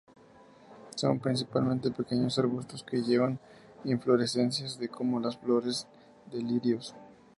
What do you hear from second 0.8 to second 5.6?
Son principalmente pequeños arbustos que llevan inflorescencias de como las